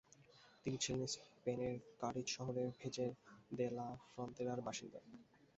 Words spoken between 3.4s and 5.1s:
দে লা ফ্রন্তেরারর বাসিন্দা।